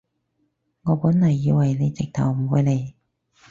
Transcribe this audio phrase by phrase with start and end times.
[0.81, 2.93] 我本來以為你直頭唔會嚟